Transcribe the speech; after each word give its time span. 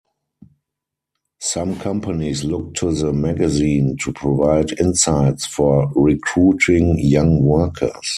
Some 1.37 1.77
companies 1.77 2.43
looked 2.43 2.77
to 2.77 2.91
the 2.91 3.13
magazine 3.13 3.97
to 4.03 4.11
provide 4.11 4.79
insights 4.79 5.45
for 5.45 5.91
recruiting 5.93 6.97
young 6.97 7.43
workers. 7.43 7.93